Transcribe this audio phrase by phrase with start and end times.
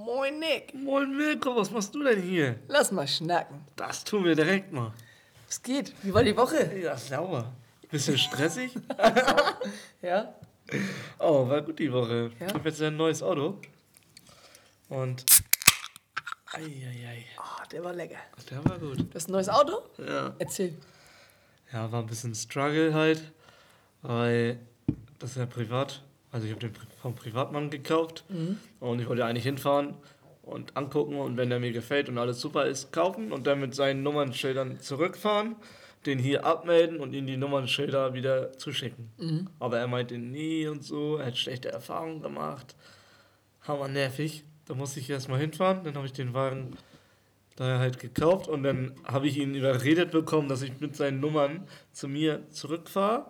[0.00, 0.74] Moin Nick.
[0.74, 2.58] Moin Mirko, was machst du denn hier?
[2.68, 3.64] Lass mal schnacken.
[3.76, 4.92] Das tun wir direkt mal.
[5.46, 5.92] Was geht?
[6.02, 6.78] Wie war die Woche?
[6.78, 7.52] Ja, sauer.
[7.90, 8.72] Bisschen stressig?
[10.02, 10.34] Ja?
[11.18, 12.30] Oh, war gut die Woche.
[12.38, 12.46] Ja?
[12.46, 13.58] Ich habe jetzt ein neues Auto.
[14.88, 15.24] Und.
[16.52, 17.24] Eieiei.
[17.36, 18.18] Ah, der war lecker.
[18.50, 18.98] Der war gut.
[18.98, 19.82] Du hast ein neues Auto?
[19.98, 20.34] Ja.
[20.38, 20.74] Erzähl.
[21.72, 23.32] Ja, war ein bisschen Struggle halt.
[24.02, 24.60] Weil
[25.18, 26.02] das ist ja privat.
[26.30, 28.24] Also ich habe den vom Privatmann gekauft.
[28.80, 29.94] Und ich wollte eigentlich hinfahren
[30.42, 31.16] und angucken.
[31.16, 33.32] Und wenn der mir gefällt und alles super ist, kaufen.
[33.32, 35.56] Und dann mit seinen Nummernschildern zurückfahren.
[36.06, 39.10] Den hier abmelden und ihm die Nummernschilder wieder zuschicken.
[39.58, 41.16] Aber er meinte nie und so.
[41.16, 42.76] Er hat schlechte Erfahrungen gemacht.
[43.62, 44.44] Hammer nervig.
[44.66, 45.82] Da musste ich erstmal hinfahren.
[45.84, 46.76] Dann habe ich den Wagen
[47.56, 51.66] daher halt gekauft und dann habe ich ihn überredet bekommen, dass ich mit seinen Nummern
[51.90, 53.26] zu mir zurückfahre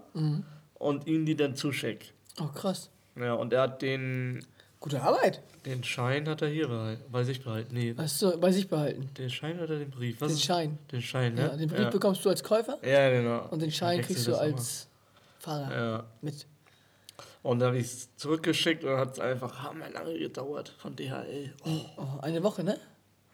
[0.74, 2.08] und ihm die dann zuschicke.
[2.38, 2.90] Oh, krass.
[3.20, 4.44] Ja, und er hat den,
[4.80, 5.42] Gute Arbeit.
[5.66, 7.74] den Schein hat er hier behalten, bei sich behalten.
[7.74, 9.10] Nee, Hast du bei sich behalten.
[9.18, 10.20] den Schein oder den Brief?
[10.20, 10.78] Was Den Schein.
[10.92, 11.40] Den Schein, ne?
[11.42, 11.90] Ja, den Brief ja.
[11.90, 13.46] bekommst du als Käufer Ja, genau.
[13.50, 14.56] und den Schein kriegst du das immer.
[14.56, 14.88] als
[15.40, 16.04] Fahrer Ja.
[16.20, 16.46] mit.
[17.42, 21.52] Und dann habe ich es zurückgeschickt und hat es einfach hammer lange gedauert von DHL.
[21.64, 22.78] Oh, Oh, eine Woche, ne?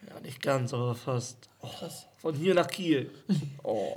[0.08, 1.48] ja, nicht ganz, aber fast.
[1.60, 2.06] Oh, Krass.
[2.18, 3.10] von hier nach Kiel.
[3.62, 3.94] Oh.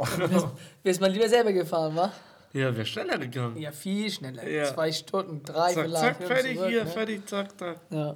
[0.84, 2.12] Wärst mal lieber selber gefahren, wa?
[2.54, 3.58] Ja, wäre schneller gegangen.
[3.58, 4.48] Ja, viel schneller.
[4.48, 4.66] Ja.
[4.66, 6.02] Zwei Stunden, drei Zack, vielleicht.
[6.20, 6.90] zack, fertig zurück, hier, ne?
[6.90, 7.80] fertig, zack, zack.
[7.90, 8.16] Ja.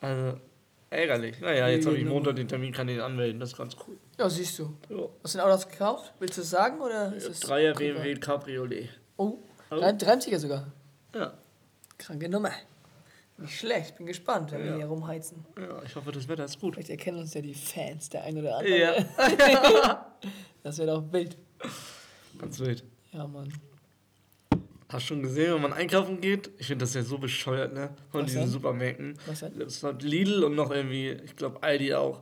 [0.00, 0.38] Also,
[0.90, 1.40] ärgerlich.
[1.40, 2.04] Naja, jetzt habe ich.
[2.04, 3.96] Montag den Termin, kann den anmelden, das ist ganz cool.
[4.18, 4.74] ja, siehst du.
[4.88, 5.08] Ja.
[5.22, 6.12] Hast du ein Auto gekauft?
[6.18, 7.74] Willst du es sagen oder ist es Dreier?
[7.74, 8.88] BMW Cabriolet.
[9.16, 9.38] Oh,
[9.70, 9.76] Oh.
[9.76, 10.66] 30er sogar.
[11.14, 11.32] Ja,
[11.98, 12.50] Kranke Nummer.
[13.38, 14.76] Nicht schlecht, bin gespannt, wenn wir Ja.
[14.76, 15.44] hier rumheizen.
[15.58, 16.74] ja, ich hoffe, das Wetter ist gut.
[16.74, 18.78] Vielleicht erkennen uns ja die Fans, der ein oder andere.
[18.78, 18.94] Ja,
[20.62, 21.36] Das wäre doch wild.
[22.38, 22.84] ganz wild.
[23.12, 23.52] Ja, Mann.
[24.88, 26.50] Hast schon gesehen, wenn man einkaufen geht?
[26.58, 27.90] Ich finde das ja so bescheuert, ne?
[28.10, 28.50] Von Was diesen denn?
[28.50, 29.18] Supermärkten.
[29.26, 29.58] Was denn?
[29.58, 32.20] Das hat Lidl und noch irgendwie, ich glaube Aldi auch.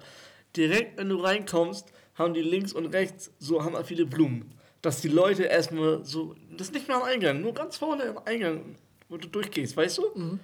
[0.57, 4.53] Direkt, wenn du reinkommst, haben die links und rechts so hammer viele Blumen.
[4.83, 8.19] Dass die Leute erstmal so, das ist nicht mehr am Eingang, nur ganz vorne im
[8.25, 8.77] Eingang,
[9.09, 10.03] wo du durchgehst, weißt du?
[10.15, 10.41] Mhm.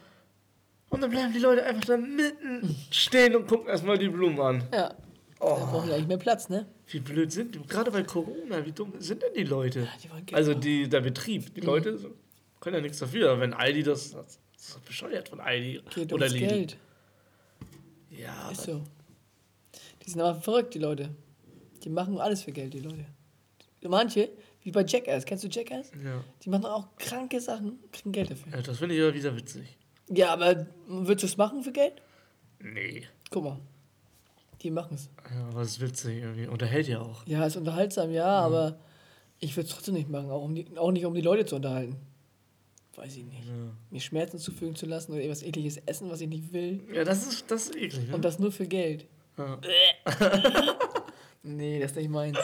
[0.91, 4.63] Und dann bleiben die Leute einfach da mitten stehen und gucken erstmal die Blumen an.
[4.73, 4.95] Ja.
[5.41, 5.57] Oh.
[5.59, 6.67] Da brauchen wir eigentlich mehr Platz, ne?
[6.87, 7.61] Wie blöd sind die?
[7.67, 9.87] Gerade bei Corona, wie dumm sind denn die Leute?
[10.03, 12.15] die wollen Geld also die, der Betrieb, die Leute so,
[12.61, 13.31] können ja nichts dafür.
[13.33, 16.47] Aber wenn Aldi das, das ist doch bescheuert von Aldi Geht oder Lidl.
[16.49, 16.77] Geld.
[18.11, 18.83] Ja, Ist so.
[20.05, 21.11] Die sind aber verrückt, die Leute.
[21.85, 23.05] Die machen alles für Geld, die Leute.
[23.83, 24.31] Manche,
[24.63, 25.25] wie bei Jackass.
[25.25, 25.91] Kennst du Jackass?
[26.03, 26.25] ja.
[26.43, 28.53] Die machen auch kranke Sachen, kriegen Geld dafür.
[28.53, 29.77] ja, das finde ich aber wieder witzig.
[30.09, 32.01] Ja, aber würdest du es machen für Geld?
[32.59, 33.07] Nee.
[33.31, 33.61] Guck mal.
[34.67, 35.09] Die machen es.
[35.33, 36.49] Ja, aber es ist witzig irgendwie.
[36.49, 37.25] Unterhält ja auch.
[37.25, 38.81] Ja, ist unterhaltsam, ja, aber
[39.39, 41.55] ich würde es trotzdem nicht machen, auch, um die, auch nicht um die Leute zu
[41.55, 41.95] unterhalten.
[42.97, 43.45] Weiß ich nicht.
[43.47, 43.53] Ja,
[43.91, 46.81] Mir Schmerzen zufügen zu lassen oder irgendwas ekliges essen, was ich nicht will.
[46.93, 48.15] ja das, ist, das ist eklig, ne?
[48.17, 49.07] Und das nur für Geld.
[49.39, 49.59] Ja.
[51.49, 52.37] Nee, das ist nicht meins.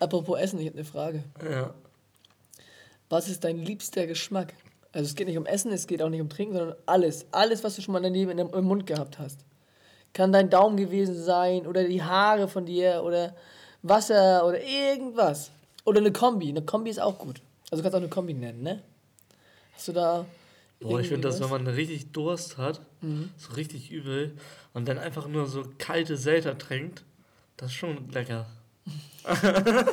[0.00, 1.24] Apropos Essen, ich habe eine Frage.
[1.42, 1.72] ja.
[3.08, 4.52] Was ist dein liebster Geschmack?
[4.92, 7.24] Also es geht nicht um Essen, es geht auch nicht um Trinken, sondern alles.
[7.32, 9.46] Alles, was du schon mal daneben im Mund gehabt hast.
[10.14, 13.34] Kann dein Daumen gewesen sein oder die Haare von dir oder
[13.82, 15.50] Wasser oder irgendwas.
[15.84, 16.48] Oder eine Kombi.
[16.48, 17.42] Eine Kombi ist auch gut.
[17.70, 18.82] Also du kannst auch eine Kombi nennen, ne?
[19.74, 20.24] Hast du da.
[20.80, 23.30] Boah, ich finde das, wenn man richtig Durst hat, Mhm.
[23.36, 24.36] so richtig übel,
[24.72, 27.04] und dann einfach nur so kalte Selter trinkt,
[27.56, 28.46] das ist schon lecker.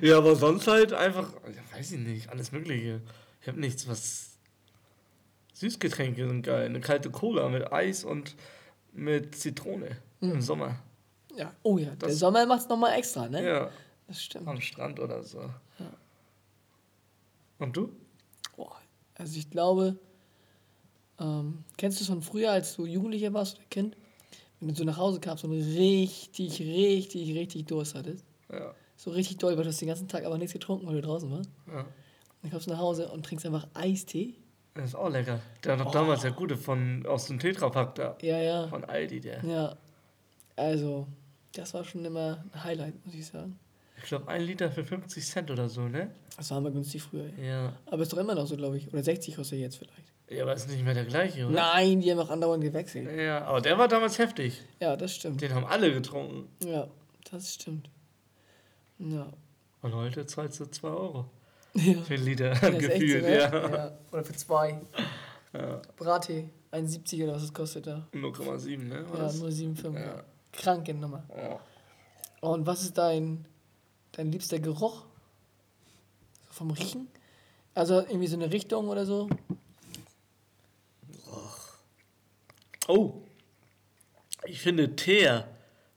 [0.00, 3.00] ja, aber sonst halt einfach, ja, weiß ich nicht, alles Mögliche.
[3.40, 4.30] Ich habe nichts, was.
[5.54, 6.64] Süßgetränke sind geil.
[6.66, 8.34] Eine kalte Cola mit Eis und
[8.92, 10.76] mit Zitrone im Sommer.
[11.36, 11.52] Ja.
[11.62, 13.44] Oh ja, der Das- Sommer macht es nochmal extra, ne?
[13.44, 13.70] Ja,
[14.06, 14.46] Das stimmt.
[14.48, 15.48] am Strand oder so.
[17.58, 17.90] Und du?
[18.56, 18.76] Boah,
[19.14, 19.96] also ich glaube,
[21.18, 23.96] ähm, kennst du es von früher, als du Jugendlicher warst oder Kind?
[24.60, 28.24] Wenn du so nach Hause kamst und richtig, richtig, richtig Durst hattest.
[28.50, 28.74] Ja.
[28.96, 31.30] So richtig doll, weil du hast den ganzen Tag aber nichts getrunken, weil du draußen
[31.30, 31.50] warst.
[31.68, 31.84] ja.
[32.42, 34.34] Dann kommst du nach Hause und trinkst einfach Eistee.
[34.74, 35.40] Das ist auch lecker.
[35.64, 38.16] Der hat doch damals der gute von aus dem Tetrapack da.
[38.22, 38.68] Ja, ja.
[38.68, 39.44] Von Aldi, der.
[39.44, 39.76] Ja.
[40.56, 41.06] Also,
[41.52, 43.58] das war schon immer ein Highlight, muss ich sagen.
[43.98, 46.10] Ich glaube, ein Liter für 50 Cent oder so, ne?
[46.36, 47.28] Das war immer günstig früher.
[47.38, 47.44] Ja.
[47.44, 47.72] Ja.
[47.86, 48.92] Aber ist doch immer noch so, glaube ich.
[48.92, 50.12] Oder 60 kostet jetzt vielleicht.
[50.28, 51.54] Ja, aber ist nicht mehr der gleiche, oder?
[51.54, 53.10] Nein, die haben auch andauernd gewechselt.
[53.14, 54.62] Ja, aber der war damals heftig.
[54.80, 55.42] Ja, das stimmt.
[55.42, 56.48] Den haben alle getrunken.
[56.64, 56.88] Ja,
[57.30, 57.90] das stimmt.
[58.98, 59.26] Ja.
[59.82, 61.26] Und heute zahlst du 2 Euro.
[61.74, 62.02] Ja.
[62.02, 63.38] Für Liter Ja, so, gefühlt, ne?
[63.38, 63.50] ja.
[63.76, 63.98] ja.
[64.12, 64.80] Oder für zwei.
[65.54, 65.80] ja.
[65.96, 68.06] Brattee, 1,70 oder was es kostet da.
[68.12, 69.06] 0,7, ne?
[69.10, 69.38] Ja, das?
[69.38, 69.94] nur 7,5.
[69.94, 70.00] Ja.
[70.00, 70.24] Ja.
[70.52, 71.24] Kranke Nummer.
[71.34, 71.60] Ja.
[72.42, 73.46] Und was ist dein,
[74.12, 75.04] dein liebster Geruch?
[76.46, 77.08] So vom Riechen?
[77.74, 79.30] Also irgendwie so eine Richtung oder so?
[82.88, 83.14] Oh.
[84.44, 85.48] Ich finde Teer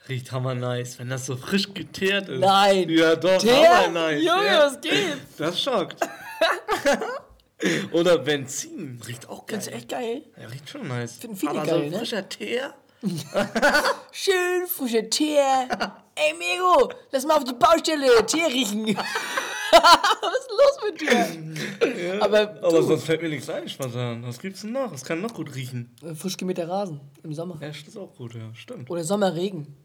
[0.07, 2.39] riecht hammer nice, wenn das so frisch geteert ist.
[2.39, 2.89] Nein.
[2.89, 3.85] Ja, doch, Teer?
[3.85, 4.23] hammer nice.
[4.23, 4.59] Junge, ja.
[4.59, 5.17] was geht?
[5.37, 5.97] Das schockt.
[7.91, 9.57] Oder Benzin riecht auch geil.
[9.57, 10.23] Das ist echt geil.
[10.39, 11.17] Ja, riecht schon nice.
[11.17, 11.97] Finden viele Aber geil, so ne?
[11.97, 12.73] frischer Teer?
[14.11, 15.67] Schön frischer Teer.
[16.15, 18.85] Ey, Mego, lass mal auf die Baustelle Teer riechen.
[19.71, 22.21] was ist los mit dir?
[22.23, 24.23] Aber, Aber du, sonst fällt mir nichts ein, spontan.
[24.23, 24.91] Was gibt's denn noch?
[24.91, 25.95] Was kann noch gut riechen?
[26.15, 27.57] frisch gemähter Rasen im Sommer.
[27.61, 28.89] Ja, das ist auch gut, ja, stimmt.
[28.89, 29.75] Oder Sommerregen.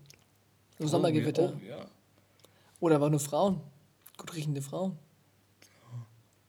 [0.80, 1.52] So Sommergewitter.
[1.54, 1.86] Oh, ja.
[2.80, 3.60] Oder aber nur Frauen.
[4.16, 4.98] Gut riechende Frauen.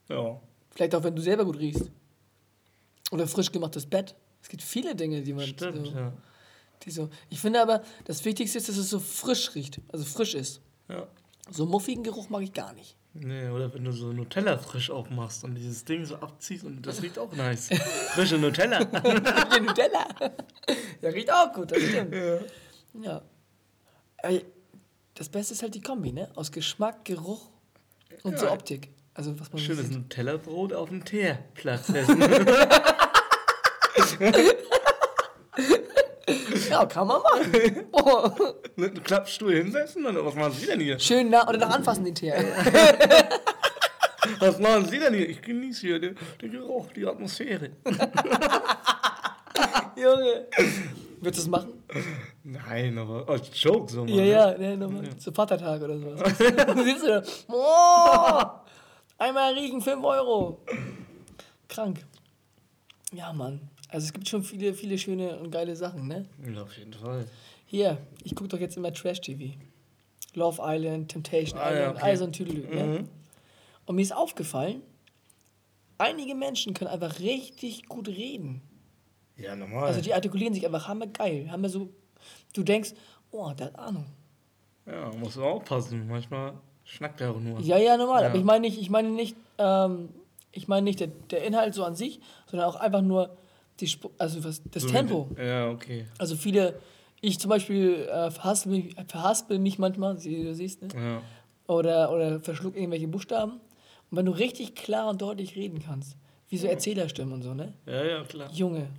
[0.10, 0.40] Ja.
[0.72, 1.92] Vielleicht auch, wenn du selber gut riechst.
[3.12, 4.16] Oder frisch gemachtes Bett.
[4.42, 6.14] Es gibt viele Dinge, die man Stimmt, so, ja.
[6.84, 7.10] die so.
[7.30, 9.80] Ich finde aber, das Wichtigste ist, dass es so frisch riecht.
[9.92, 10.62] Also frisch ist.
[10.90, 11.08] ja.
[11.50, 12.96] So muffigen Geruch mag ich gar nicht.
[13.14, 17.02] Nee, oder wenn du so Nutella frisch aufmachst und dieses Ding so abziehst und das
[17.02, 17.68] riecht auch nice.
[18.14, 18.86] Frische Nutella.
[18.86, 20.08] Die Nutella.
[21.02, 22.16] ja, riecht auch gut, das stimmt.
[23.04, 23.22] Ja.
[23.22, 23.22] Ey,
[25.16, 26.30] Das Beste ist halt die Kombi, ne?
[26.36, 27.50] Aus Geschmack, Geruch
[28.24, 28.54] und so Ja.
[28.54, 28.90] Optik.
[29.14, 29.90] Also was man so Schönes.
[29.92, 32.22] Nutella-Brot auf dem Teerplatz essen.
[36.70, 37.86] Ja, kann man machen.
[37.92, 38.30] Oh.
[38.78, 40.06] Mit einem Klappstuhl hinsetzen?
[40.06, 40.98] Oder was machen Sie denn hier?
[41.00, 42.32] Schön nah oder nach anfassen den Tee.
[44.40, 45.28] Was machen Sie denn hier?
[45.28, 47.72] Ich genieße hier den, den Geruch, die Atmosphäre.
[49.96, 50.48] Junge.
[51.22, 51.74] Würdest du es machen?
[52.44, 54.14] Nein, aber als Joke so, Mann.
[54.14, 55.16] Ja, ja, ne, nochmal.
[55.18, 56.38] Zu Vatertag oder sowas.
[56.38, 57.24] du sitzt da.
[57.48, 58.66] Boah,
[59.20, 60.60] einmal riechen, 5 Euro.
[61.70, 62.04] Krank.
[63.14, 63.62] Ja, Mann.
[63.90, 66.26] Also es gibt schon viele, viele schöne und geile Sachen, ne?
[66.54, 67.26] Ja, auf jeden Fall.
[67.68, 69.54] Hier, ich gucke doch jetzt immer Trash-TV.
[70.34, 72.06] Love Island, Temptation Ah, ja, Island, okay.
[72.06, 72.84] all so ein Tüdelü, ne?
[72.84, 73.10] Mhm.
[73.86, 74.82] Und mir ist aufgefallen,
[75.98, 78.62] einige Menschen können einfach richtig gut reden.
[79.42, 79.86] Ja, normal.
[79.86, 81.52] Also die artikulieren sich einfach hammergeil.
[81.52, 81.90] Haben wir so,
[82.54, 82.94] du denkst,
[83.32, 84.06] oh, der hat Ahnung.
[84.86, 86.08] ja, muss man aufpassen.
[86.08, 86.54] Manchmal
[86.84, 87.60] schnackt er auch nur.
[87.62, 88.24] Ja, ja, normal.
[88.24, 88.30] Ja.
[88.30, 90.10] Aber ich meine nicht, ich meine nicht, ähm,
[90.52, 93.38] ich meine nicht der, der Inhalt so an sich, sondern auch einfach nur
[93.80, 95.30] die, Sp also was, das So Tempo.
[95.38, 96.06] die- Ja, okay.
[96.18, 96.80] Also viele,
[97.22, 100.90] ich zum Beispiel äh, verhaspel, mich, verhaspel mich manchmal, wie du siehst, ne?
[100.96, 101.22] Ja.
[101.74, 103.54] Oder, oder verschluck irgendwelche Buchstaben.
[104.10, 106.18] Und wenn du richtig klar und deutlich reden kannst,
[106.50, 107.74] wie so Erzählerstimmen und so, ne?
[107.86, 108.52] ja, ja, klar.
[108.52, 108.90] Junge,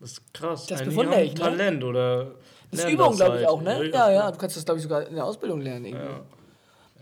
[0.00, 0.66] Das ist krass.
[0.66, 1.40] Das Einige bewundere ich, ne?
[1.40, 2.34] Talent oder.
[2.70, 3.48] das ist Übung, glaube ich, halt.
[3.48, 3.88] auch, ne?
[3.90, 5.86] Ja, ja, du kannst das, glaube ich, sogar in der Ausbildung lernen.
[5.86, 6.06] Irgendwie.
[6.06, 6.20] Ja.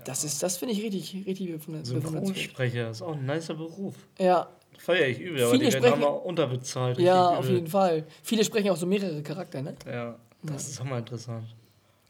[0.05, 2.03] Das ist, das finde ich richtig, richtig bewundernswert.
[2.03, 3.95] Synchronsprecher ist auch ein nicer Beruf.
[4.19, 4.49] Ja,
[4.79, 6.99] Feier ich übel, aber Viele die werden sprechen- auch unterbezahlt.
[6.99, 8.05] ja, auf jeden Fall.
[8.23, 9.75] Viele sprechen auch so mehrere Charakter, ne?
[9.91, 11.47] Ja, das ist auch mal interessant.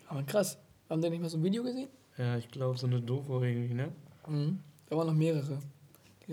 [0.09, 0.59] Aber krass.
[0.91, 1.89] Haben die nicht mal so ein Video gesehen?
[2.19, 3.89] Ja, ich glaube, so eine Doku irgendwie, ne?
[4.29, 4.61] Mhm.
[4.89, 5.59] Da waren noch mehrere.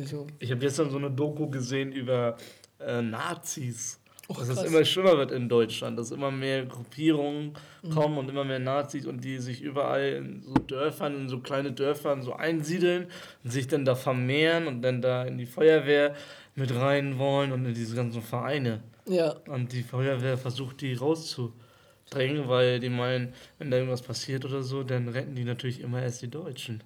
[0.05, 0.27] So.
[0.39, 2.35] Ich habe gestern so eine Doku gesehen über
[2.79, 3.99] äh, Nazis.
[4.29, 4.65] Och, dass es krass.
[4.67, 7.89] immer schlimmer wird in Deutschland, dass immer mehr Gruppierungen Mhm.
[7.89, 11.73] kommen und immer mehr Nazis und die sich überall in so Dörfern, in so kleine
[11.73, 13.07] Dörfern so einsiedeln
[13.43, 16.15] und sich dann da vermehren und dann da in die Feuerwehr
[16.55, 18.81] mit rein wollen und in diese ganzen Vereine.
[19.05, 24.63] Ja, Und die Feuerwehr versucht, die rauszudrängen, weil die meinen, wenn da irgendwas passiert oder
[24.63, 26.81] so, dann retten die natürlich immer erst die Deutschen.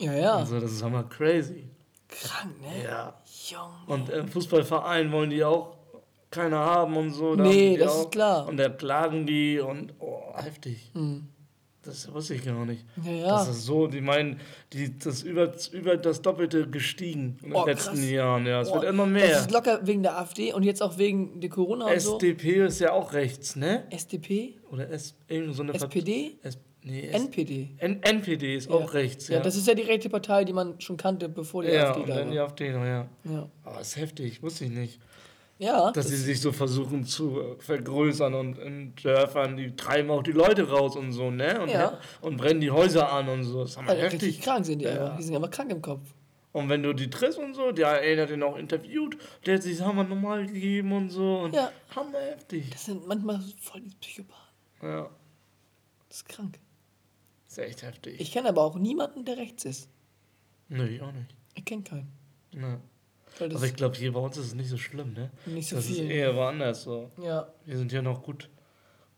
[0.00, 0.34] ja, ja.
[0.34, 1.68] Also das ist hammer crazy.
[2.08, 2.84] Krank, ne?
[2.84, 3.14] Ja.
[3.48, 3.72] Junge.
[3.86, 5.76] Und im Fußballverein wollen die auch
[6.32, 7.34] keiner haben und so.
[7.36, 8.00] Nee, die das auch.
[8.04, 8.48] ist klar.
[8.48, 10.90] Und da klagen die und oh, heftig.
[10.94, 11.28] Mhm.
[11.84, 12.84] Das wusste ich gar nicht.
[13.04, 13.28] Ja, ja.
[13.30, 14.38] Das ist so, die meinen,
[14.72, 18.08] die, das ist über, über das Doppelte gestiegen in den Oh, letzten krass.
[18.10, 18.46] Jahren.
[18.46, 19.38] Ja, es Boah, wird immer Das mehr.
[19.40, 22.14] ist locker wegen der AfD und jetzt auch wegen der Corona und so.
[22.18, 23.82] SDP ist ja auch rechts, ne?
[23.90, 24.60] SDP?
[24.70, 26.38] Oder S, irgend so eine SPD?
[26.44, 27.70] S, nee, S, NPD.
[27.78, 28.76] N, NPD ist Ja.
[28.76, 29.38] auch rechts, Ja.
[29.38, 29.42] ja.
[29.42, 32.14] das ist ja die rechte Partei, die man schon kannte, bevor die ja, AfD da
[32.18, 32.44] dann die war.
[32.44, 33.08] AfD ja.
[33.24, 35.00] Ja, Aber ist heftig, wusste ich nicht.
[35.58, 40.22] Ja Dass das, sie sich so versuchen zu vergrößern und in Dörfern, die treiben auch
[40.22, 41.60] die Leute raus und so, ne?
[41.60, 41.98] Und, Ja.
[42.20, 43.62] und brennen die Häuser an und so.
[43.62, 44.40] Das ist hammer also richtig heftig.
[44.44, 44.90] krank sind die Ja.
[44.92, 45.16] einfach.
[45.18, 46.02] Die sind aber krank im Kopf.
[46.52, 49.16] Und wenn du die triffst und so, der eine hat den auch interviewt,
[49.46, 51.38] der hat sich das hammer normal gegeben und so.
[51.40, 51.70] Und Ja.
[51.96, 52.68] Hammer heftig.
[52.70, 54.42] Das sind manchmal voll die Psychopathen.
[54.82, 55.08] Ja,
[56.08, 56.58] Das ist krank.
[57.48, 58.20] ist echt heftig.
[58.20, 59.88] Ich kenne aber auch niemanden, der rechts ist.
[60.68, 61.34] Nö, ich auch nicht.
[61.54, 62.12] Ich kenne keinen.
[62.52, 62.80] Ne.
[63.38, 65.30] Das Aber ich glaube, hier bei uns ist es nicht so schlimm, ne?
[65.46, 66.04] nicht so das viel.
[66.04, 67.10] ist eher woanders so.
[67.22, 67.48] ja.
[67.64, 68.48] Wir sind ja noch gut,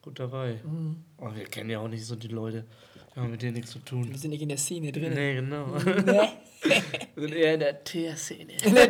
[0.02, 0.61] gut dabei.
[0.64, 1.04] Mhm.
[1.18, 2.64] Aber wir kennen ja auch nicht so die Leute.
[3.12, 4.09] Wir haben mit denen nichts zu tun.
[4.11, 5.12] Wir sind nicht in der Szene drin.
[5.14, 5.66] Nee, genau.
[5.85, 8.54] Wir sind eher in der Teerszene.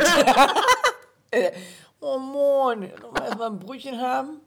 [2.01, 4.41] Oh Mann, erstmal ein Brötchen haben?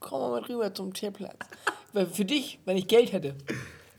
[0.00, 1.36] Komm mal mit rüber zum Tierplatz.
[1.92, 3.34] Weil für dich, wenn ich Geld hätte,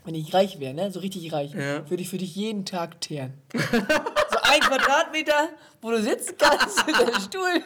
[0.03, 1.89] wenn ich reich wäre, ne, so richtig reich, Ja.
[1.89, 3.33] würde ich für dich jeden Tag teeren.
[4.51, 5.49] ein Quadratmeter,
[5.81, 7.63] wo du sitzen kannst in deinem Stuhl.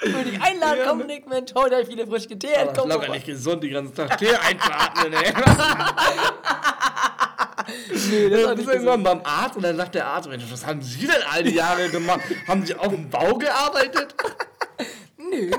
[0.00, 3.26] Würde ich einladen, komm, Nick, Mensch, heute habe ich wieder frisch geteert, Aber locker nicht
[3.26, 5.32] gesund, die ganze Tag Tee einzuatmen, ey.
[8.10, 8.68] Nee, das ist Du bist gesund.
[8.68, 11.54] irgendwann beim Arzt und dann sagt der Arzt, Mensch, was haben Sie denn all die
[11.54, 12.20] Jahre gemacht?
[12.46, 14.14] haben Sie auf dem Bau gearbeitet?
[15.18, 15.50] Nö,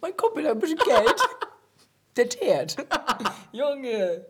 [0.00, 1.16] mein Kumpel hat ein bisschen Geld.
[2.16, 2.76] Der teert.
[3.52, 4.26] Junge.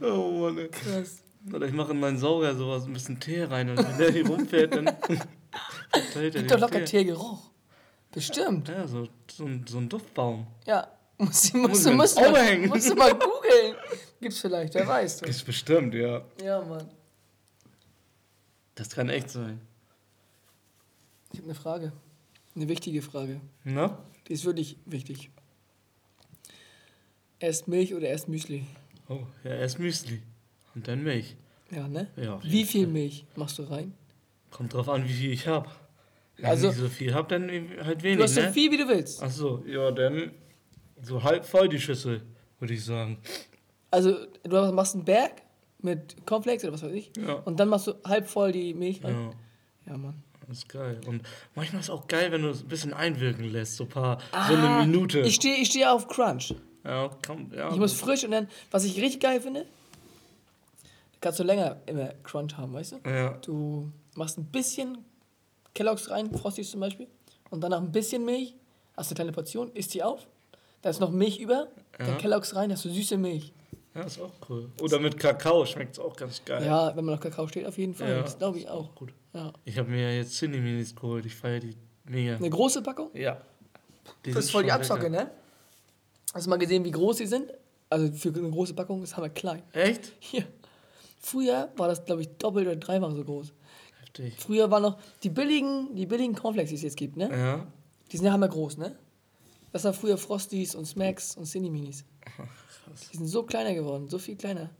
[0.00, 0.68] Oh Mann.
[0.70, 1.22] Krass.
[1.52, 4.26] Oder ich mache in meinen Sauger sowas, ein bisschen Tee rein und wenn der hier
[4.26, 4.86] rumfährt, dann
[5.90, 7.04] verteilt er Gibt doch locker Tee.
[7.04, 7.50] Teergeruch.
[8.12, 8.68] Bestimmt.
[8.68, 10.46] Ja, so, so, ein, so ein Duftbaum.
[10.66, 10.88] Ja.
[11.18, 13.74] Muss, Muss muss, man muss, ins Auge mal, musst du mal googeln.
[14.20, 15.18] Gibt's vielleicht, wer weiß.
[15.18, 15.26] Du.
[15.26, 16.22] Ist bestimmt, ja.
[16.44, 16.90] Ja, Mann.
[18.74, 19.62] Das kann echt sein.
[21.32, 21.92] Ich habe eine Frage.
[22.54, 23.40] Eine wichtige Frage.
[23.64, 23.98] Na?
[24.28, 25.30] Die ist wirklich wichtig.
[27.38, 28.66] Erst Milch oder erst Müsli?
[29.08, 30.22] Oh, ja, erst Müsli.
[30.76, 31.34] Und dann Milch.
[31.72, 32.06] Ja, ne?
[32.16, 33.92] Ja, Wie viel Milch machst du rein?
[34.52, 35.68] Kommt drauf an, wie viel ich habe.
[36.36, 37.50] Wenn Also- ich so viel habe, dann
[37.84, 38.52] halt wenig, Du hast so ne?
[38.52, 39.20] viel, wie du willst.
[39.22, 40.30] Ach so, ja, dann
[41.02, 42.22] so halb voll die Schüssel,
[42.60, 43.18] würde ich sagen.
[43.90, 44.14] Also,
[44.44, 45.32] du machst einen Berg
[45.80, 47.10] mit Cornflakes oder was weiß ich.
[47.16, 47.34] Ja.
[47.34, 49.32] Und dann machst du halb voll die Milch rein.
[49.86, 50.22] Ja, Ja, Mann.
[50.46, 51.00] das ist geil.
[51.06, 51.22] Und
[51.54, 54.18] manchmal ist es auch geil, wenn du es ein bisschen einwirken lässt, so ein paar,
[54.48, 55.22] so eine Minute.
[55.22, 56.54] Ah, Ich stehe ich steh auf Crunch.
[56.84, 57.70] ja, komm, ja.
[57.70, 59.64] Ich muss frisch und dann, was ich richtig geil finde,
[61.20, 63.08] kannst du länger immer Crunch haben, weißt du?
[63.08, 64.98] ja, Du machst ein bisschen
[65.74, 67.06] Kelloggs rein, Frosties zum Beispiel,
[67.50, 68.54] und danach ein bisschen Milch,
[68.96, 70.26] hast eine kleine Portion, isst die auf,
[70.82, 71.68] da ist noch Milch über,
[71.98, 72.14] dann Ja.
[72.16, 73.52] Kelloggs rein, hast du süße Milch.
[73.94, 74.70] ja, ist auch cool.
[74.80, 76.64] Oder mit Kakao schmeckt es auch ganz geil.
[76.64, 78.22] Ja, wenn man noch Kakao steht, auf jeden Fall, Ja.
[78.22, 78.94] das glaube ich auch.
[78.94, 79.12] Gut.
[79.34, 79.52] Ja.
[79.64, 82.36] Ich habe mir ja jetzt Cindy Minis geholt, ich feiere die mega.
[82.36, 83.10] Eine große Packung?
[83.14, 83.40] Ja.
[84.24, 85.30] Die Das ist voll die Abzocke, ne?
[86.32, 87.52] Hast du mal gesehen, wie groß die sind?
[87.88, 89.62] Also für eine große Packung ist hammer klein.
[89.72, 90.12] Echt?
[90.20, 90.44] Hier.
[91.26, 93.52] Früher war das, glaube ich, doppelt oder dreifach so groß.
[94.00, 94.34] Heftig.
[94.38, 97.28] Früher waren noch die billigen, die billigen Cornflakes, die es jetzt gibt, ne?
[97.30, 97.66] Ja.
[98.12, 98.96] Die sind ja hammer groß, ne?
[99.72, 102.04] Das war früher Frosties und Smacks und Cindy Minis.
[103.12, 104.70] Die sind so kleiner geworden, so viel kleiner.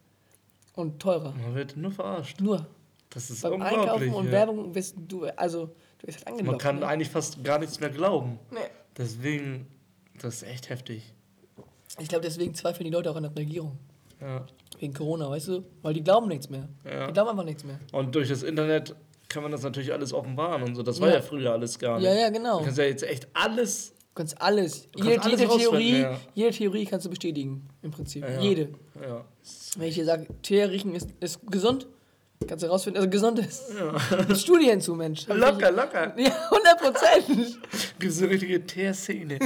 [0.75, 1.33] Und teurer.
[1.33, 2.41] Man wird nur verarscht.
[2.41, 2.65] Nur.
[3.11, 3.81] Das ist Beim unglaublich.
[3.81, 4.33] Einkaufen und ja.
[4.33, 6.62] Werbung wirst du, also, du wirst halt Man angelockt.
[6.62, 6.87] kann ne?
[6.87, 8.38] eigentlich fast gar nichts mehr glauben.
[8.53, 8.61] Nee.
[8.97, 9.67] Deswegen,
[10.21, 11.12] das ist echt heftig.
[11.99, 13.76] Ich glaube, deswegen zweifeln die Leute auch an der Regierung.
[14.21, 14.47] Ja.
[14.78, 15.64] Wegen Corona, weißt du?
[15.83, 16.68] Weil die glauben nichts mehr.
[16.85, 17.06] Ja.
[17.06, 17.78] Die glauben einfach nichts mehr.
[17.92, 18.95] Und durch das Internet
[19.28, 20.83] kann man das natürlich alles offenbaren und so.
[20.83, 21.14] Das war Ja.
[21.16, 22.04] ja, früher alles gar nicht.
[22.06, 22.59] Ja, ja, genau.
[22.59, 23.90] Du kannst ja jetzt echt alles.
[23.90, 24.88] Du kannst alles.
[24.97, 26.21] kannst jede, alles jede, Theorie, ja.
[26.35, 28.23] jede Theorie kannst du bestätigen, im Prinzip.
[28.25, 28.40] Ja.
[28.40, 28.68] Jede.
[29.76, 31.87] Wenn ich dir sage, Tee riechen ist, ist gesund,
[32.47, 33.73] kannst du herausfinden, es gesund ist.
[34.40, 35.26] Studien zu, Mensch.
[35.28, 36.14] Hab ich Locker, locker.
[36.18, 37.59] Ja, 100 Prozent.
[37.99, 39.38] Gibt so eine richtige Teerszene.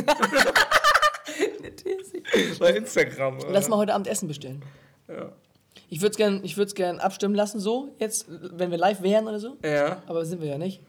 [2.58, 3.38] Bei Instagram.
[3.38, 3.50] Oder?
[3.50, 4.62] Lass mal heute Abend Essen bestellen.
[5.10, 5.32] Ja.
[5.88, 6.40] Ich würde es gerne
[6.74, 9.56] gern abstimmen lassen, so, jetzt, wenn wir live wären oder so.
[9.64, 10.02] ja.
[10.06, 10.80] Aber sind wir ja nicht.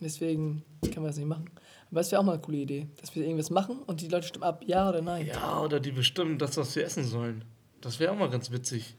[0.00, 1.50] Deswegen können wir das nicht machen.
[1.90, 4.26] Aber das wäre auch mal eine coole Idee, dass wir irgendwas machen und die Leute
[4.26, 5.26] stimmen ab, ja oder nein.
[5.26, 7.44] Ja, oder die bestimmen das, was wir essen sollen.
[7.80, 8.96] Das wäre auch mal ganz witzig.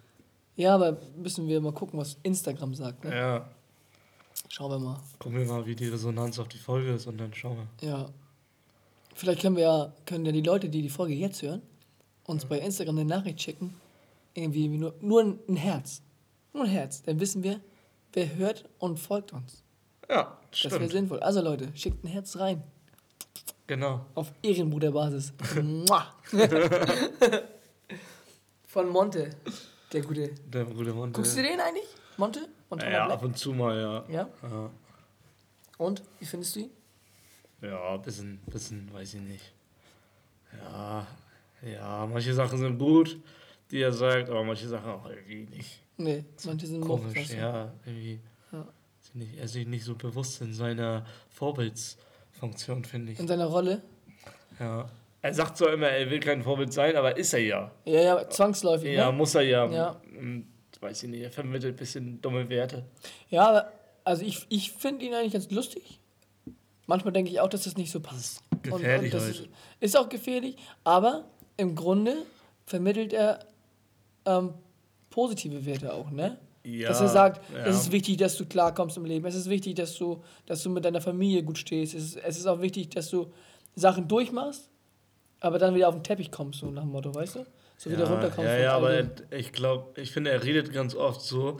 [0.56, 3.04] Ja, aber müssen wir mal gucken, was Instagram sagt.
[3.04, 3.16] Ne?
[3.16, 3.50] Ja.
[4.50, 5.00] Schauen wir mal.
[5.20, 7.90] Gucken wir mal, wie die Resonanz auf die Folge ist und dann schauen wir.
[7.90, 8.10] Ja.
[9.14, 11.62] Vielleicht können wir ja, können ja die Leute, die die Folge jetzt hören,
[12.26, 13.74] uns bei Instagram eine Nachricht schicken.
[14.36, 16.02] Irgendwie nur, nur ein- Herz.
[16.54, 17.02] Nur ein Herz.
[17.04, 17.60] Dann wissen wir,
[18.14, 19.64] wer hört und folgt uns.
[20.10, 20.92] Ja, Das wäre stimmt.
[20.92, 21.20] sinnvoll.
[21.22, 22.62] Also Leute, schickt ein Herz rein.
[23.66, 24.06] Genau.
[24.14, 25.34] Auf Ehrenbruderbasis.
[28.66, 29.30] Von Monte.
[29.92, 30.30] Der gute.
[30.46, 31.14] Der gute Mann.
[31.14, 31.86] Guckst du den eigentlich?
[32.18, 32.48] Monte?
[32.70, 34.04] Montana Ja, ab und zu mal, ja.
[34.10, 34.30] Ja?
[34.44, 34.70] Ja,
[35.78, 36.04] Und?
[36.20, 36.70] Wie findest du ihn?
[37.62, 39.54] ja bisschen, bisschen, weiß ich nicht.
[40.62, 41.08] Ja,
[41.64, 43.18] ja, manche Sachen sind gut,
[43.72, 45.82] die er sagt, aber manche Sachen auch irgendwie nicht.
[45.98, 46.82] Nee, manche sind.
[46.82, 48.20] Komisch, ja, irgendwie.
[48.52, 48.68] Ja.
[49.38, 53.20] Er ist sich nicht so bewusst in seiner Vorbildsfunktion, finde ich.
[53.20, 53.82] In seiner Rolle.
[54.60, 54.90] Ja.
[55.22, 57.72] Er sagt zwar immer, er will kein Vorbild sein, aber ist er ja.
[57.86, 58.94] Ja, ja, zwangsläufig.
[58.94, 59.18] Ja, ne?
[59.18, 59.66] muss er ja.
[59.72, 60.02] Ja.
[60.20, 60.48] Und,
[60.80, 62.86] weiß ich nicht, er vermittelt ein bisschen dumme Werte.
[63.30, 63.72] Ja, aber
[64.04, 66.00] also ich, ich finde ihn eigentlich ganz lustig.
[66.86, 68.44] Manchmal denke ich auch, dass das nicht so passt.
[68.62, 69.36] gefährlich das halt.
[69.36, 71.26] ist, ist auch gefährlich, aber
[71.58, 72.18] im Grunde
[72.66, 73.40] vermittelt er
[74.26, 74.54] ähm,
[75.10, 76.38] positive Werte auch, ne?
[76.64, 77.66] Ja, dass er sagt, ja.
[77.66, 79.26] es ist wichtig, dass du klarkommst im Leben.
[79.28, 81.94] Es ist wichtig, dass du, dass du mit deiner Familie gut stehst.
[81.94, 83.32] Es ist, es ist auch wichtig, dass du
[83.76, 84.70] Sachen durchmachst,
[85.42, 87.46] aber dann wieder auf den Teppich kommst, so nach dem Motto, weißt du?
[87.78, 88.50] So wieder ja, runterkommst.
[88.50, 91.60] Ja, ja, aber er, ich glaube, ich finde, er redet ganz oft so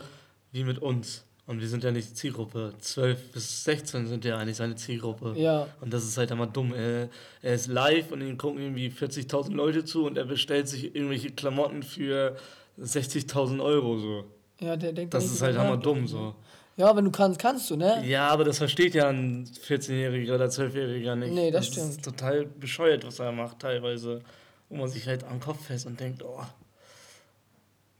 [0.50, 1.24] wie mit uns.
[1.48, 2.74] Und wir sind ja nicht die Zielgruppe.
[2.80, 5.34] 12 bis 16 sind ja eigentlich seine Zielgruppe.
[5.36, 6.74] Ja, Und das ist halt immer dumm.
[6.74, 7.08] Er,
[7.40, 11.30] er ist live und ihm gucken irgendwie 40.000 Leute zu und er bestellt sich irgendwelche
[11.30, 12.36] Klamotten für
[12.80, 14.24] 60.000 Euro so.
[14.60, 15.82] ja, der denkt Das ist halt hammer nach.
[15.82, 16.34] dumm so.
[16.76, 18.02] Ja, wenn du kannst, kannst du, ne?
[18.06, 21.32] Ja, aber das versteht ja ein 14-Jähriger oder 12-Jähriger nicht.
[21.32, 22.02] Nee, das Ist stimmt.
[22.04, 24.20] total bescheuert, was er macht, teilweise.
[24.68, 26.42] Wo man sich halt am Kopf fest und denkt, oh.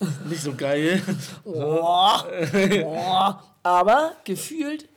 [0.28, 1.02] Nicht so geil.
[1.44, 2.26] Boah.
[2.82, 3.42] Boah.
[3.62, 4.88] Aber gefühlt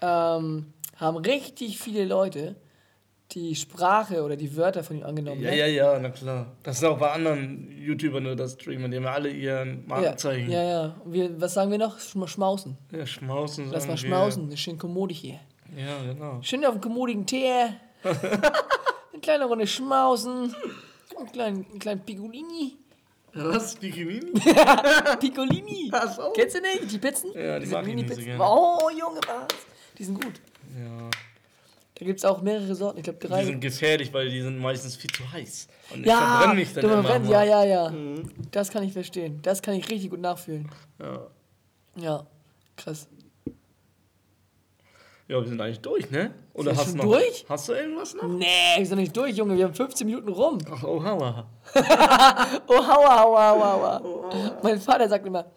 [0.00, 2.56] ähm, haben richtig viele Leute
[3.32, 5.40] die Sprache oder die Wörter von ihm angenommen.
[5.40, 5.56] Ja, ne?
[5.56, 6.56] ja, ja, na klar.
[6.62, 10.50] Das ist auch bei anderen YouTubern oder Streamern, die haben ja alle ihren ja, Markenzeichen.
[10.50, 10.96] ja, ja.
[11.04, 11.98] Und Wir, was sagen wir noch?
[11.98, 12.76] Schm- Schmausen.
[12.90, 13.70] Ja, Schmausen.
[13.70, 13.98] Lass mal wir.
[13.98, 14.46] schmausen.
[14.46, 15.38] Eine schöne Kommode hier.
[15.76, 16.38] Ja, genau.
[16.42, 17.52] Schön auf dem kommodigen Tee.
[18.02, 20.54] Eine kleine Runde schmausen.
[21.16, 22.76] Einen kleinen, einen kleinen Piccolini.
[23.34, 23.74] Was?
[25.20, 25.90] Piccolini.
[25.92, 26.32] Ach so.
[26.34, 26.90] Kennst du nicht?
[26.92, 27.30] Die Pizzen?
[27.34, 28.24] Ja, die Diese ich so Mini-Pizzen.
[28.24, 28.42] gerne.
[28.44, 29.46] Oh, Junge, was?
[29.98, 30.40] Die sind gut.
[30.78, 31.10] Ja.
[31.94, 32.98] Da gibt es auch mehrere Sorten.
[32.98, 33.44] Ich glaube, Die drei.
[33.44, 35.68] sind gefährlich, weil die sind meistens viel zu heiß.
[35.92, 37.30] Und ich ja, verbrenne mich dann immer.
[37.30, 37.90] ja, ja, ja.
[37.90, 38.30] Mhm.
[38.50, 39.38] Das kann ich verstehen.
[39.42, 40.68] Das kann ich richtig gut nachfühlen.
[40.98, 41.26] ja.
[41.96, 42.24] Ja,
[42.76, 43.08] krass.
[45.30, 46.34] Ja, wir sind eigentlich durch, ne?
[46.54, 47.46] Oder hast noch, durch?
[47.48, 48.26] Hast du irgendwas noch?
[48.26, 49.56] Nee, wir sind nicht durch, Junge.
[49.56, 50.58] Wir haben 15 Minuten rum.
[50.68, 51.48] Ach, oh, hauer.
[52.66, 54.60] Oh, aua, aua, aua, aua.
[54.60, 55.52] Mein Vater sagt immer,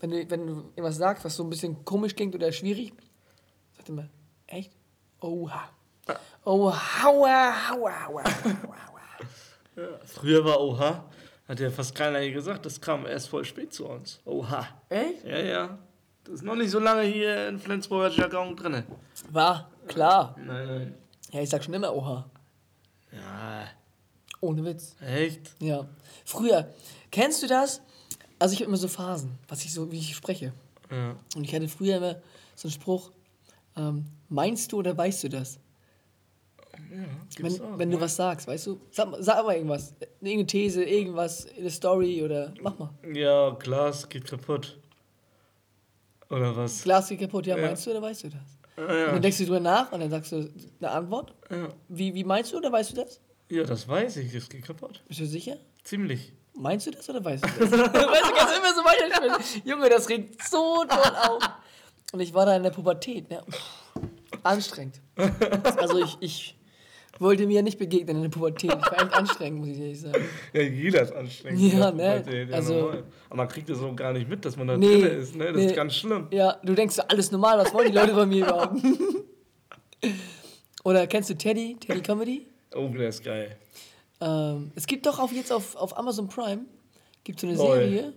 [0.00, 2.94] wenn du, wenn du irgendwas sagst, was so ein bisschen komisch klingt oder schwierig,
[3.76, 4.08] sagt er immer,
[4.46, 4.72] echt?
[5.20, 5.68] Oha.
[6.46, 9.98] Oh, haua, haua, haua, haua.
[10.06, 11.04] Früher war Oha,
[11.46, 14.22] hat ja fast keiner hier gesagt, das kam erst voll spät zu uns.
[14.24, 14.66] Oha.
[14.88, 15.22] Echt?
[15.26, 15.78] Ja, ja.
[16.30, 18.82] Das ist noch nicht so lange hier in Flensburger Jargon drin.
[19.30, 20.36] War, klar.
[20.38, 20.94] Nein, nein.
[21.32, 22.28] Ja, ich sag schon immer Oha.
[23.12, 23.64] Ja,
[24.40, 24.94] Ohne Witz.
[25.00, 25.54] echt?
[25.60, 25.88] Ja.
[26.26, 26.68] Früher,
[27.10, 27.80] kennst du das?
[28.38, 30.52] Also ich habe immer so Phasen, was ich so, wie ich spreche.
[30.90, 31.16] Ja.
[31.34, 32.16] Und ich hatte früher immer
[32.54, 33.10] so einen Spruch,
[33.76, 35.58] ähm, meinst du oder weißt du das?
[37.34, 38.80] Gibt's Wenn, auch, wenn du was sagst, weißt du?
[38.90, 39.94] Sag, mal- sag mal irgendwas.
[40.20, 42.90] Irgendeine These, irgendwas, eine Story oder mach mal.
[43.12, 44.78] Ja, Glas geht kaputt.
[46.30, 46.82] Oder was?
[46.82, 47.66] Glas geht kaputt, ja, Ja.
[47.66, 48.40] meinst du oder weißt du das?
[48.76, 49.06] Ja, Und ja.
[49.12, 51.34] dann denkst du drüber nach und dann sagst du eine Antwort.
[51.50, 51.68] ja.
[51.88, 53.20] Wie, wie meinst du oder weißt du das?
[53.50, 55.02] ja, das weiß ich, das geht kaputt.
[55.08, 55.56] Bist du sicher?
[55.84, 56.32] Ziemlich.
[56.54, 57.70] Meinst du das oder weißt du das?
[57.72, 59.62] weißt du, kannst immer so weiterspielen.
[59.64, 61.42] Junge, das regt so toll auf.
[62.12, 63.42] Und ich war da in der Pubertät, ne?
[64.42, 65.00] Anstrengend.
[65.76, 66.57] Also ich, ich
[67.20, 68.70] wollte mir nicht begegnen in der Pubertät.
[68.72, 70.24] Ich war echt anstrengend, muss ich ehrlich sagen.
[70.52, 71.72] Ja, jeder ist anstrengend.
[71.72, 72.20] Ja, ne?
[72.24, 73.04] Pubertät, ja, Also- normal.
[73.28, 75.46] Aber man kriegt das auch gar nicht mit, dass man da Nee, drin ist, ne?
[75.46, 75.66] Das nee.
[75.66, 76.28] ist ganz schlimm.
[76.30, 78.76] Ja, du denkst alles normal, was wollen die Leute von mir überhaupt?
[80.84, 82.46] Oder kennst du Teddy, Teddy Comedy?
[82.74, 83.56] Oh, der ist geil.
[84.20, 86.62] Ähm, es gibt doch auch jetzt auf, auf Amazon Prime,
[87.24, 87.76] gibt so eine Lol.
[87.78, 88.12] Serie.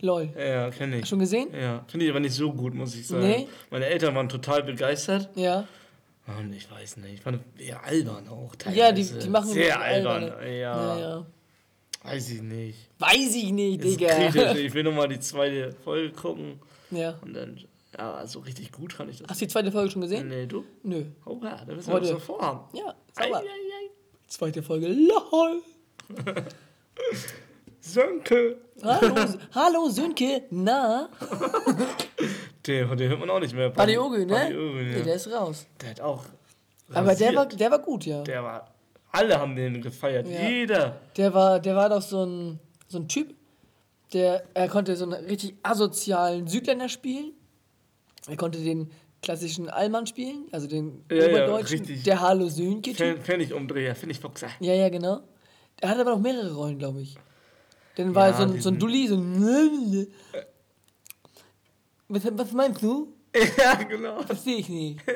[0.00, 0.28] LOL.
[0.36, 1.06] Ja, ja, kenn ich.
[1.06, 1.48] Schon gesehen?
[1.52, 3.26] Ja, finde ich aber nicht so gut, muss ich sagen.
[3.26, 3.48] Nee?
[3.70, 5.28] Meine Eltern waren total begeistert.
[5.34, 5.66] Ja.
[6.36, 8.78] Und ich weiß nicht, ich fand eher albern auch teilweise.
[8.80, 10.24] Ja, die, die machen Sehr albern.
[10.24, 11.26] alberne- Ja, ja,
[12.02, 12.90] weiß ich nicht.
[12.98, 14.08] Weiß ich nicht, Digga.
[14.30, 14.58] kritisch.
[14.64, 16.60] Ich will nochmal die zweite Folge gucken.
[16.90, 17.18] Ja.
[17.22, 17.58] Und dann,
[17.96, 19.28] ja, so richtig gut fand ich das.
[19.28, 20.28] Hast du die zweite Folge schon gesehen?
[20.28, 20.64] Nee, du?
[20.82, 21.04] Nö.
[21.24, 22.60] Oh ja, da müssen wir was noch vorhaben.
[22.76, 23.38] Ja, Ei, sauber.
[23.38, 23.90] ei, ei.
[24.26, 24.88] Zweite Folge.
[24.88, 25.62] LOL.
[27.80, 28.58] Sönke.
[28.82, 29.14] Hallo,
[29.54, 30.42] hallo Sönke.
[30.50, 31.08] Na?
[32.68, 33.70] Den, den hört man auch nicht mehr.
[33.70, 34.34] Paddy Ogü, ne?
[34.34, 35.04] Paddy Ogü, Nee, ja.
[35.04, 35.66] der ist raus.
[35.80, 36.24] Der hat auch.
[36.92, 37.60] Aber der war, rasiert.
[37.60, 38.22] der war gut, ja.
[38.22, 38.74] Der war.
[39.10, 40.26] Alle haben den gefeiert.
[40.28, 40.48] Ja.
[40.48, 41.00] Jeder.
[41.16, 43.34] Der war, der war doch so ein, so ein Typ,
[44.12, 47.32] der, er konnte so einen richtig asozialen Südländer spielen.
[48.28, 48.90] Er konnte den
[49.22, 52.02] klassischen Allmann spielen, also den Ja, ja, Oberdeutschen, richtig.
[52.04, 52.94] der Hallo Sönke.
[52.94, 54.48] Fan- Pfennigumdreher, finde ich Boxer.
[54.60, 55.20] Ja, ja, genau.
[55.80, 57.16] Er hatte aber noch mehrere Rollen, glaube ich.
[57.96, 60.06] Dann war Ja, er so ein, so ein Dulli, so ein.
[62.08, 63.14] Was, was meinst du?
[63.58, 64.22] ja, genau.
[64.22, 65.00] Verstehe ich nicht.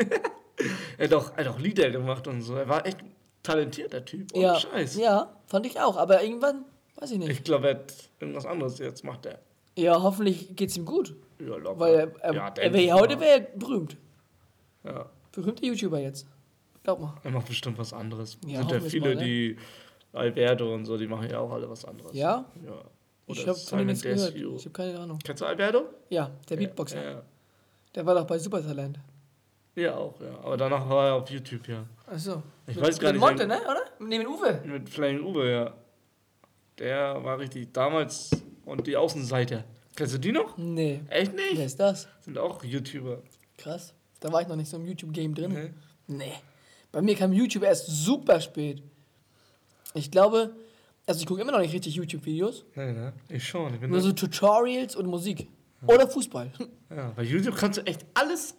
[0.97, 2.55] Er hat, auch, er hat auch Lieder gemacht und so.
[2.55, 2.99] Er war echt
[3.43, 4.33] talentierter Typ.
[4.33, 4.97] Ohne ja, Scheiß.
[4.97, 5.97] ja, fand ich auch.
[5.97, 6.65] Aber irgendwann,
[6.97, 7.31] weiß ich nicht.
[7.31, 9.41] Ich glaube, er hat irgendwas anderes jetzt macht er.
[9.77, 11.17] Ja, hoffentlich geht's ihm gut.
[11.41, 11.81] Ja, locker.
[11.81, 13.97] Weil er, er, ja, er wär, heute wäre er berühmt.
[14.85, 16.27] Ja, Berühmter YouTuber jetzt.
[16.85, 17.15] Glaub mal.
[17.23, 18.39] er macht bestimmt was anderes.
[18.47, 19.25] Ja, Sind ja viele, mal, ne?
[19.25, 19.57] die
[20.13, 22.13] Alberto und so, die machen ja auch alle was anderes.
[22.13, 22.45] Ja?
[22.65, 22.83] Ja.
[23.27, 24.35] Ich Oder habe von nichts gehört.
[24.35, 24.57] Desue.
[24.57, 25.19] Ich habe keine Ahnung.
[25.25, 25.85] Kennst du Alberto?
[26.11, 27.03] Ja, der Beatboxer.
[27.03, 27.23] Ja,
[27.95, 28.99] Der war doch bei Supertalent.
[29.77, 30.39] ja, auch, ja.
[30.43, 31.85] Aber danach war er auf YouTube, ja.
[32.07, 32.43] Achso.
[32.67, 33.61] Ich mit, weiß gar mit nicht, Monte, ne?
[33.63, 33.83] Oder?
[34.05, 34.61] Mit Uwe.
[34.67, 35.75] Mit Flying Uwe, ja.
[36.79, 38.31] Der war richtig damals
[38.65, 39.65] und die Außenseiter.
[39.95, 40.57] Kennst du die noch?
[40.57, 41.01] Nee.
[41.09, 41.57] Echt nicht?
[41.59, 42.09] Wer ist das?
[42.21, 43.23] Sind auch YouTuber.
[43.59, 43.95] Krass.
[44.21, 45.53] Da war ich noch nicht so im YouTube-Game drin.
[45.53, 45.71] Nee.
[46.07, 46.33] Nee.
[46.91, 48.83] Bei mir kam YouTube erst super spät.
[49.95, 50.55] Ich glaube,
[51.07, 52.65] also ich gucke immer noch nicht richtig YouTube-Videos.
[52.75, 53.13] Nee, ne?
[53.29, 53.75] Ich schon.
[53.75, 55.49] Ich bin Nur so Tutorials und Musik.
[55.87, 56.53] Oder Fußball.
[56.91, 58.55] ja, bei YouTube kannst du echt alles.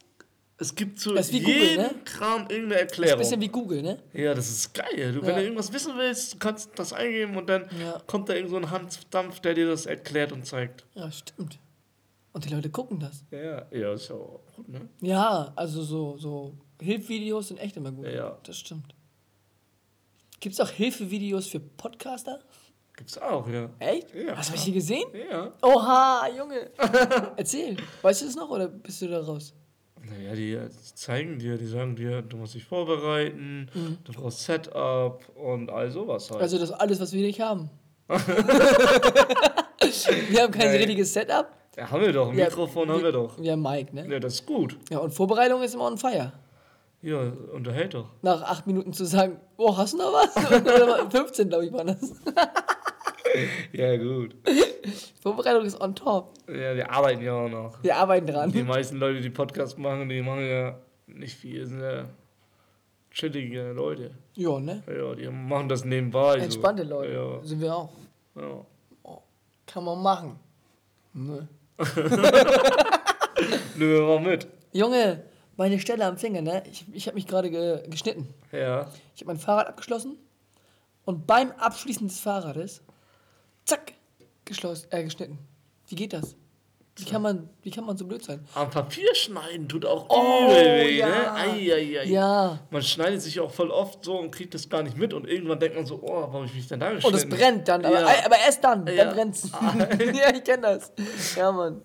[0.58, 1.96] Es gibt zu Das ist wie Google, ne?
[2.06, 3.20] Kram irgendeine Das ist ein Erklärung.
[3.20, 4.00] bisschen wie Google, ne?
[4.14, 5.12] ja, das ist geil.
[5.14, 5.36] Du, wenn Ja.
[5.38, 8.00] du irgendwas wissen willst, du kannst das eingeben und dann Ja.
[8.06, 8.70] kommt da irgend so ein
[9.42, 10.86] der dir das erklärt und zeigt.
[10.94, 11.60] Ja, stimmt.
[12.34, 13.26] Und die Leute gucken das.
[13.32, 14.90] Ja, ja, ist ja auch gut, ne?
[15.02, 18.06] Ja, also so, so Hilfvideos sind echt immer gut.
[18.08, 18.38] Ja.
[18.44, 18.94] Das stimmt.
[20.44, 22.42] Gibt es auch Hilfevideos für Podcaster?
[22.98, 23.70] Gibt's auch, ja.
[23.80, 24.14] Echt?
[24.14, 24.36] Ja.
[24.36, 25.06] Hast du welche gesehen?
[25.32, 25.54] Ja.
[25.62, 26.70] Oha, Junge.
[27.38, 27.78] Erzähl.
[28.02, 29.54] Weißt du das noch oder bist du da raus?
[30.06, 30.60] Naja, die
[30.96, 33.70] zeigen dir, die sagen dir, du musst dich vorbereiten,
[34.04, 36.40] du brauchst Setup und all sowas halt.
[36.40, 36.44] Mhm.
[36.44, 37.70] Also das ist alles, was wir nicht haben.
[38.10, 38.18] wir
[40.44, 40.76] haben kein Nein.
[40.76, 41.48] richtiges Setup.
[41.78, 43.40] ja, haben wir doch, ein Ja, Mikrofon haben wir doch.
[43.42, 44.06] Wir haben Mike, ne?
[44.12, 44.78] Ja, das ist gut.
[44.90, 46.34] Ja, und Vorbereitung ist immer on fire.
[47.04, 47.20] Ja,
[47.54, 48.08] unterhält doch.
[48.22, 50.36] Nach acht Minuten zu sagen, oh, hast du noch was?
[50.62, 52.00] Oder 15, glaube ich, war das.
[53.72, 54.36] Ja, gut.
[55.24, 56.36] Vorbereitung ist on top.
[56.48, 57.82] Ja, wir arbeiten ja auch noch.
[57.84, 58.52] Wir arbeiten dran.
[58.52, 62.06] Die meisten Leute, die Podcast machen, die machen ja nicht viel, sind ja
[63.10, 64.12] chillige Leute.
[64.36, 64.84] Ja, ne?
[64.88, 66.38] Ja, die machen das nebenbei.
[66.38, 66.44] so.
[66.44, 67.12] Entspannte Leute.
[67.12, 67.90] Ja, Sind wir auch.
[68.36, 68.66] ja.
[69.66, 70.40] Kann man machen.
[71.14, 71.48] Ne?
[73.78, 74.48] Nehmen wir mal mit.
[74.74, 75.24] Junge,
[75.58, 76.64] meine Stelle am Finger, ne?
[76.72, 78.34] Ich, ich habe mich gerade ge geschnitten.
[78.52, 78.88] Ja.
[79.16, 80.18] Ich habe mein Fahrrad abgeschlossen
[81.06, 82.82] und beim Abschließen des Fahrrades,
[83.66, 83.94] zack,
[84.46, 85.38] geschlossen, äh, geschnitten.
[85.88, 86.36] Wie geht das?
[86.96, 88.46] Wie kann man, wie kann man so blöd sein?
[88.54, 91.08] Am Papier schneiden tut auch Oh, übel weh, ja.
[91.08, 91.34] ne?
[91.34, 92.06] Ei, ei, ei.
[92.06, 92.60] Ja.
[92.70, 95.60] Man schneidet sich auch voll oft so und kriegt das gar nicht mit und irgendwann
[95.60, 97.18] denkt man so, oh, warum hab ich mich denn da Und geschnitten?
[97.34, 98.26] es brennt dann, aber, Ja.
[98.26, 99.06] aber erst dann, Ja.
[99.06, 99.50] dann brennt's.
[100.14, 100.92] ja, ich kenne das.
[101.36, 101.82] Ja, Mann.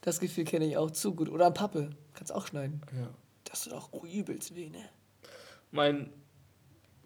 [0.00, 1.28] Das Gefühl kenne ich auch zu gut.
[1.28, 1.90] Oder am Pappe.
[2.14, 2.80] Kannst auch schneiden.
[2.92, 3.08] Ja.
[3.44, 4.88] Das tut auch übelst weh, ne?
[5.70, 6.12] Mein,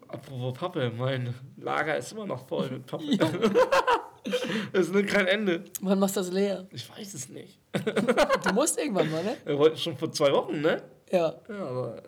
[0.07, 3.03] apropos Pappe, mein Lager ist immer noch voll mit Pappe.
[4.73, 5.63] Es nimmt kein Ende.
[5.81, 6.65] Wann machst du das leer?
[6.71, 7.59] Ich weiß es nicht.
[8.43, 9.37] Du musst irgendwann mal, ne?
[9.45, 10.81] Wir wollten schon vor zwei Wochen, ne?
[11.11, 11.35] Ja.
[11.47, 12.01] Ja, aber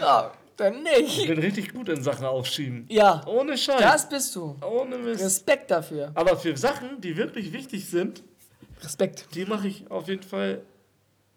[0.00, 1.28] Ja, dann ich nicht.
[1.28, 2.86] bin richtig gut in Sachen aufschieben.
[2.88, 3.80] Ja, Ohne Scheiß.
[3.80, 4.56] das bist du.
[4.62, 5.22] Ohne Mist.
[5.24, 6.10] Respekt dafür.
[6.14, 8.22] Aber für Sachen, die wirklich wichtig sind,
[8.82, 9.28] Respekt.
[9.34, 10.62] die mache ich auf jeden Fall,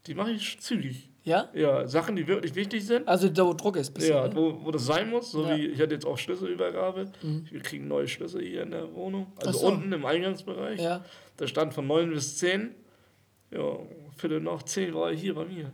[0.07, 1.09] die mache ich zügig.
[1.23, 1.49] Ja?
[1.53, 3.07] Ja, Sachen, die wirklich wichtig sind.
[3.07, 4.15] Also, da wo Druck ist, bisschen.
[4.15, 4.35] Ja, ne?
[4.35, 5.55] wo, wo das sein muss, so Ja.
[5.57, 7.11] wie ich hatte jetzt auch Schlüsselübergabe.
[7.21, 9.27] Wir kriegen neue Schlüssel hier in der Wohnung.
[9.45, 9.67] Also so.
[9.67, 10.79] unten im Eingangsbereich.
[10.79, 11.03] Ja.
[11.37, 12.73] Da stand von 9 bis 10.
[13.51, 13.77] Ja,
[14.17, 15.71] Viertel nach 10 war er hier bei mir.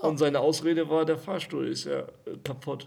[0.00, 2.06] Und seine Ausrede war, der Fahrstuhl ist ja äh,
[2.44, 2.86] kaputt.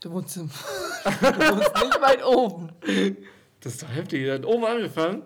[0.00, 0.48] Du wohnst, im
[1.04, 2.70] du wohnst nicht weit oben.
[3.60, 4.22] Das ist doch heftig.
[4.22, 5.22] Er hat oben angefangen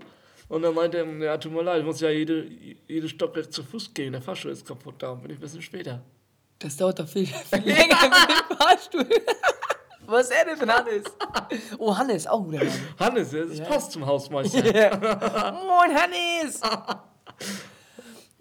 [0.49, 2.47] und dann meinte er, ja, tut mir leid, ich muss ja jede,
[2.87, 4.13] jede Stockwerk zu Fuß gehen.
[4.13, 6.01] Der Fahrstuhl ist kaputt, darum bin ich ein bisschen später.
[6.59, 9.07] Das dauert doch viel, viel länger mit dem Fahrstuhl.
[10.09, 11.05] Was ist er denn für ein Hannes?
[11.79, 12.71] Oh, Hannes, auch guter Name.
[12.99, 13.65] Hannes, das Ja.
[13.65, 14.63] passt zum Hausmeister.
[14.63, 16.61] Moin, Hannes!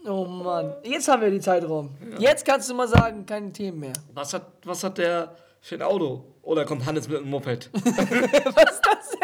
[0.08, 0.76] Oh Mann.
[0.84, 1.96] Jetzt haben wir die Zeit rum.
[2.20, 3.94] Jetzt kannst du mal sagen, keine Themen mehr.
[4.14, 6.24] Was, hat, was hat der für ein Auto?
[6.44, 7.70] Oder kommt Hannes mit einem Moped?
[7.74, 9.18] Was ist das?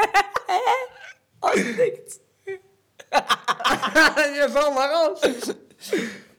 [1.39, 2.20] Aus dem Nichts.
[4.36, 5.22] Jetzt hau mal raus.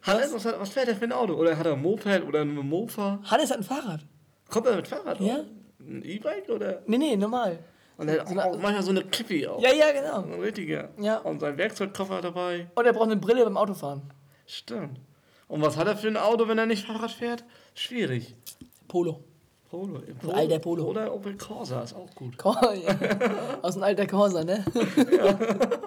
[0.03, 1.35] Hannes, was, hat, was fährt er für ein Auto?
[1.35, 3.21] Oder hat er ein Moped oder ein Mofa?
[3.25, 4.01] Hannes hat ein Fahrrad.
[4.49, 5.21] Kommt er mit Fahrrad?
[5.21, 5.35] Ja.
[5.35, 5.45] auch?
[5.81, 6.83] Ein E-Bike oder?
[6.87, 7.59] Nee, nee, normal.
[7.97, 9.61] Und er hat auch manchmal so eine Clippy auch.
[9.61, 10.23] Ja, ja, genau.
[10.23, 10.89] Ein richtiger.
[10.99, 11.19] Ja.
[11.19, 12.67] Und sein Werkzeugkoffer dabei.
[12.75, 14.03] Und er braucht eine Brille beim Autofahren.
[14.53, 15.01] Stimmt.
[15.49, 17.43] Und was hat er für ein Auto, wenn er nicht Fahrrad fährt?
[17.75, 18.35] Schwierig.
[18.87, 19.25] Polo.
[19.71, 20.03] Polo.
[20.21, 20.33] Polo.
[20.35, 20.85] alter Polo.
[20.85, 22.37] Oder Opel Corsa ist auch gut.
[22.37, 23.59] Cor ja.
[23.63, 24.63] Aus dem alter Corsa, ne?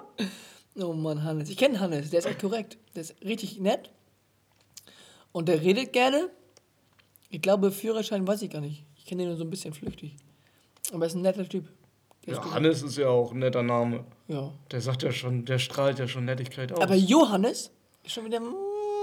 [0.80, 1.48] oh Mann, Hannes.
[1.48, 2.76] Ich kenne Hannes, der ist echt korrekt.
[2.96, 3.90] Der ist richtig nett.
[5.30, 6.28] Und der redet gerne.
[7.30, 8.84] Ich glaube, Führerschein weiß ich gar nicht.
[8.96, 10.16] Ich kenne ihn nur so ein bisschen flüchtig.
[10.92, 11.68] Aber er ist ein netter Typ.
[12.22, 12.52] Ist Ja, gut.
[12.52, 14.04] Hannes ist ja auch ein netter Name.
[14.26, 14.52] ja.
[14.72, 16.80] Der sagt ja schon, der strahlt ja schon Nettigkeit aus.
[16.80, 17.75] Aber Johannes ist
[18.06, 18.40] schon wieder.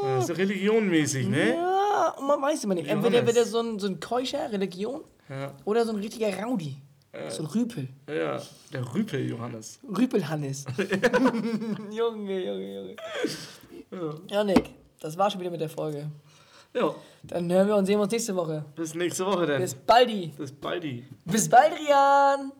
[0.04, 1.56] Ja, ist ja religionmäßig, ne?
[1.56, 2.88] Ja, man weiß immer nicht.
[2.90, 5.54] Entweder wird er so ein, so ein Keuscher, Religion, Ja.
[5.66, 6.78] oder so ein richtiger Rowdy.
[7.30, 7.90] So ein Rüpel.
[8.08, 8.42] Ja,
[8.74, 9.80] der Rüpel Johannes.
[9.88, 10.66] Rüpel-Hannes.
[11.92, 12.96] Junge, Junge, Junge.
[14.30, 16.10] Ja, Nick, das war schon wieder mit der Folge.
[16.74, 18.66] Ja, Dann hören wir und sehen wir uns nächste Woche.
[18.76, 19.62] bis nächste Woche dann.
[19.62, 20.34] Bis baldi.
[20.36, 21.06] bis baldi.
[21.24, 22.52] Bis bald, Rian.